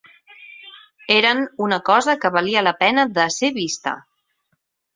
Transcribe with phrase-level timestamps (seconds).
[1.15, 3.97] Eren una cosa que valia la pena de ser vista